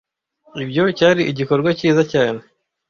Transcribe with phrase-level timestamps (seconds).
[0.63, 2.39] Ibyo cyari igikorwa cyiza cyane.